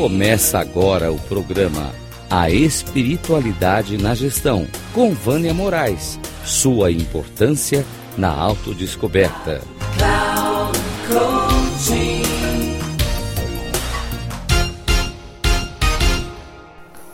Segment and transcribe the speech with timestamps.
[0.00, 1.92] Começa agora o programa
[2.30, 6.20] A Espiritualidade na Gestão, com Vânia Moraes.
[6.44, 7.84] Sua importância
[8.16, 9.60] na autodescoberta.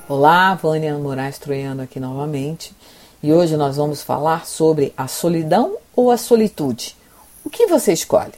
[0.06, 2.76] Olá, Vânia Moraes Troiano aqui novamente.
[3.22, 6.94] E hoje nós vamos falar sobre a solidão ou a solitude.
[7.42, 8.34] O que você escolhe?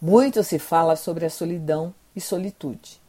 [0.00, 3.00] Muito se fala sobre a solidão e solitude.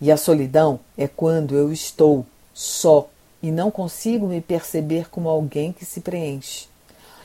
[0.00, 3.08] E a solidão é quando eu estou só
[3.42, 6.66] e não consigo me perceber como alguém que se preenche.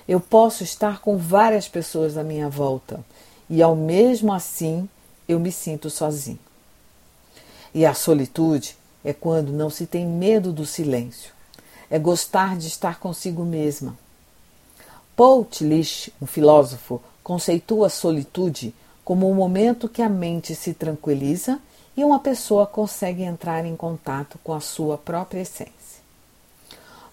[0.07, 2.99] Eu posso estar com várias pessoas à minha volta
[3.49, 4.87] e ao mesmo assim
[5.27, 6.39] eu me sinto sozinho.
[7.73, 11.31] E a solitude é quando não se tem medo do silêncio,
[11.89, 13.97] é gostar de estar consigo mesma.
[15.15, 18.73] Paul Tillich, um filósofo, conceitua a solitude
[19.03, 21.59] como um momento que a mente se tranquiliza
[21.95, 26.01] e uma pessoa consegue entrar em contato com a sua própria essência.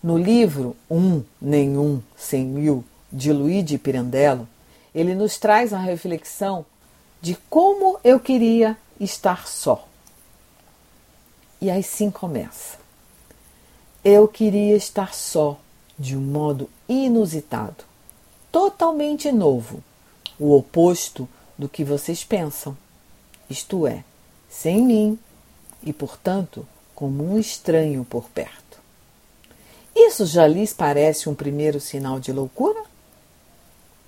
[0.03, 4.49] No livro Um, Nenhum, Cem Mil, de Luigi Pirandello,
[4.95, 6.65] ele nos traz a reflexão
[7.21, 9.87] de como eu queria estar só.
[11.61, 12.79] E aí sim começa.
[14.03, 15.59] Eu queria estar só
[15.99, 17.85] de um modo inusitado,
[18.51, 19.85] totalmente novo,
[20.39, 21.29] o oposto
[21.61, 22.75] do que vocês pensam,
[23.49, 24.03] isto é,
[24.49, 25.19] sem mim
[25.83, 28.81] e, portanto, como um estranho por perto.
[29.95, 32.83] Isso já lhes parece um primeiro sinal de loucura?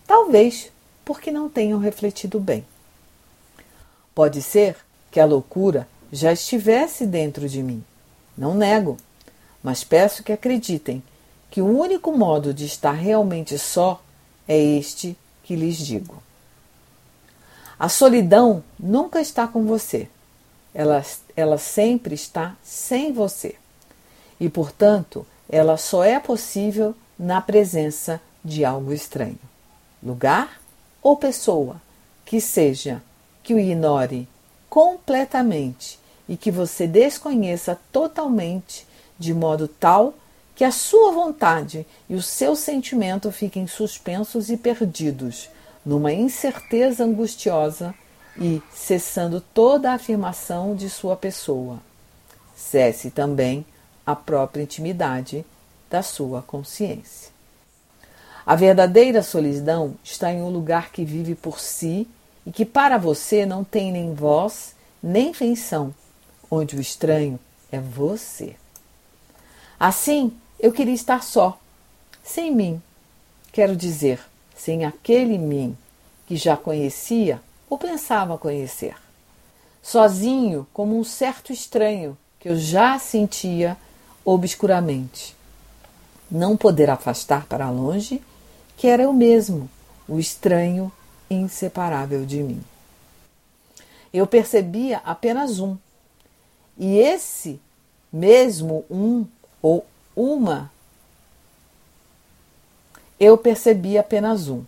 [0.07, 0.73] Talvez
[1.05, 2.65] porque não tenham refletido bem.
[4.15, 4.77] Pode ser
[5.11, 7.85] que a loucura já estivesse dentro de mim.
[8.35, 8.97] Não nego,
[9.63, 11.03] mas peço que acreditem
[11.51, 14.03] que o único modo de estar realmente só
[14.49, 16.23] é este que lhes digo.
[17.83, 20.09] A solidão nunca está com você.
[20.73, 23.57] Ela, ela sempre está sem você.
[24.39, 29.41] E, portanto, ela só é possível na presença de algo estranho.
[30.01, 30.61] Lugar
[31.03, 31.83] ou pessoa
[32.25, 33.03] que seja
[33.43, 34.29] que o ignore
[34.71, 35.99] completamente
[36.29, 38.87] e que você desconheça totalmente,
[39.19, 40.15] de modo tal
[40.55, 45.49] que a sua vontade e o seu sentimento fiquem suspensos e perdidos
[45.85, 47.95] numa incerteza angustiosa
[48.39, 51.79] e cessando toda a afirmação de sua pessoa.
[52.55, 53.67] Cesse também
[54.07, 55.45] a própria intimidade
[55.91, 57.31] da sua consciência.
[58.45, 62.09] A verdadeira solidão está em um lugar que vive por si
[62.45, 65.93] e que para você não tem nem voz nem feição,
[66.51, 67.39] onde o estranho
[67.71, 68.55] é você.
[69.79, 71.59] Assim, eu queria estar só,
[72.23, 72.81] sem mim,
[73.53, 74.21] quero dizer,
[74.65, 75.77] sem aquele mim
[76.25, 78.95] que já conhecia ou pensava conhecer.
[79.83, 83.77] Sozinho, como um certo estranho que eu já sentia
[84.25, 85.35] obscuramente.
[86.31, 88.23] Não poder afastar para longe
[88.77, 89.69] que era eu mesmo,
[90.07, 90.93] o estranho
[91.29, 92.63] inseparável de mim.
[94.15, 95.77] Eu percebia apenas um,
[96.79, 97.61] e esse
[98.13, 99.27] mesmo um
[99.61, 99.85] ou
[100.15, 100.71] uma
[103.23, 104.65] eu percebi apenas um.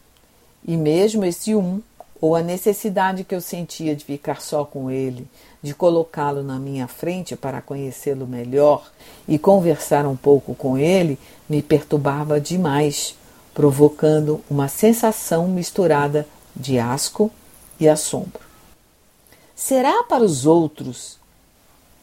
[0.65, 1.83] E mesmo esse um,
[2.21, 5.27] ou a necessidade que eu sentia de ficar só com ele,
[5.61, 8.89] de colocá-lo na minha frente para conhecê-lo melhor
[9.27, 13.17] e conversar um pouco com ele, me perturbava demais,
[13.53, 17.33] provocando uma sensação misturada de asco
[17.81, 18.41] e assombro.
[19.57, 21.19] Será para os outros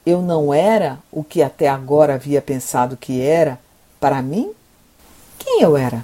[0.06, 3.57] eu não era o que até agora havia pensado que era
[4.01, 4.51] para mim?
[5.40, 6.03] Quem eu era?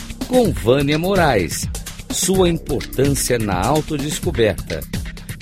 [0.31, 1.67] com Vânia Moraes.
[2.09, 4.79] Sua importância na autodescoberta.